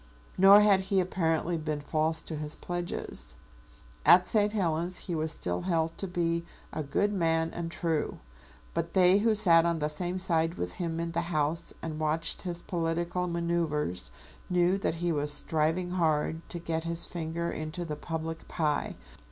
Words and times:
Nor 0.35 0.61
had 0.61 0.79
he 0.79 0.99
apparently 0.99 1.59
been 1.59 1.79
false 1.79 2.23
to 2.23 2.35
his 2.35 2.55
pledges. 2.55 3.35
At 4.03 4.25
St. 4.25 4.51
Helens 4.51 4.97
he 4.97 5.13
was 5.13 5.31
still 5.31 5.61
held 5.61 5.95
to 5.99 6.07
be 6.07 6.43
a 6.73 6.81
good 6.81 7.13
man 7.13 7.51
and 7.53 7.69
true. 7.69 8.17
But 8.73 8.93
they 8.95 9.19
who 9.19 9.35
sat 9.35 9.63
on 9.63 9.77
the 9.77 9.89
same 9.89 10.17
side 10.17 10.55
with 10.55 10.71
him 10.73 10.99
in 10.99 11.11
the 11.11 11.21
House 11.29 11.75
and 11.83 11.99
watched 11.99 12.41
his 12.41 12.63
political 12.63 13.27
manoeuvres, 13.27 14.09
knew 14.49 14.79
that 14.79 14.95
he 14.95 15.11
was 15.11 15.31
striving 15.31 15.91
hard 15.91 16.41
to 16.49 16.57
get 16.57 16.83
his 16.83 17.05
finger 17.05 17.51
into 17.51 17.85
the 17.85 17.95
public 17.95 18.47
pie. 18.47 18.95